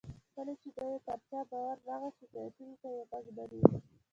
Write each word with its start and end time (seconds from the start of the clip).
کله 0.35 0.53
چې 0.61 0.69
به 0.75 0.83
یې 0.91 0.97
پر 1.05 1.19
چا 1.29 1.39
باور 1.49 1.77
راغی، 1.87 2.09
شکایتونو 2.17 2.75
ته 2.81 2.87
یې 2.95 3.01
غوږ 3.09 3.25
نه 3.37 3.45
نیو. 3.51 3.75